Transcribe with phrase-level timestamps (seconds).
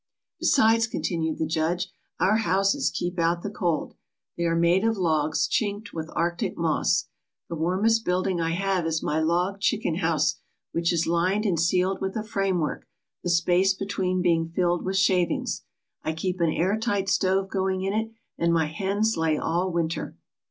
[0.39, 3.93] "Besides," continued the judge, "our houses keep out the cold.
[4.35, 7.07] They are made of logs, chinked with Arctic moss.
[7.49, 10.37] The warmest building I have is my log chicken house
[10.71, 12.87] which is lined and ceiled with a framework,
[13.23, 15.65] the space between being filled with shavings.
[16.01, 20.17] I keep an air tight stove going in it, and my hens lay all winter."